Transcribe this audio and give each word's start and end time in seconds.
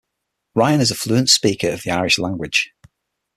Ryan 0.55 0.81
is 0.81 0.89
a 0.89 0.95
fluent 0.95 1.29
speaker 1.29 1.69
of 1.69 1.83
the 1.83 1.91
Irish 1.91 2.17
language. 2.17 2.71